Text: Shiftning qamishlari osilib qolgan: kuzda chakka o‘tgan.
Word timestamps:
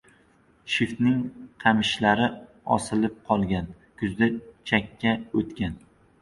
Shiftning 0.75 1.19
qamishlari 1.63 2.25
osilib 2.77 3.19
qolgan: 3.29 3.69
kuzda 4.01 4.31
chakka 4.73 5.15
o‘tgan. 5.43 5.79